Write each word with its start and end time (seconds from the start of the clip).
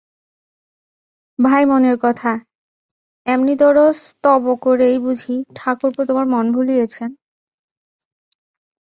ভাই 1.39 1.63
মনের 1.65 1.97
কথা, 1.97 2.31
এমনিতরো 3.25 3.85
স্তব 4.01 4.43
করেই 4.61 4.95
বুঝি 4.99 5.35
ঠাকুরপো 5.55 6.01
তোমার 6.05 6.25
মন 6.25 6.45
ভুলিয়েছেন? 6.51 7.09